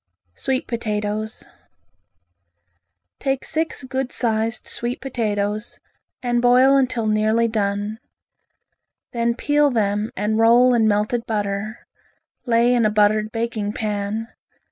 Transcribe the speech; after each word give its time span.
Sweet 0.33 0.65
Potatoes 0.67 1.43
Take 3.19 3.45
six 3.45 3.83
good 3.83 4.11
sized 4.11 4.65
sweet 4.65 4.99
potatoes 4.99 5.79
and 6.23 6.41
boil 6.41 6.75
until 6.75 7.05
nearly 7.05 7.47
done. 7.47 7.99
Then 9.11 9.35
peel 9.35 9.69
them 9.69 10.09
and 10.17 10.39
roll 10.39 10.73
in 10.73 10.87
melted 10.87 11.27
butter, 11.27 11.85
lay 12.47 12.73
in 12.73 12.83
a 12.83 12.89
buttered 12.89 13.31
baking 13.31 13.73
pan. 13.73 14.29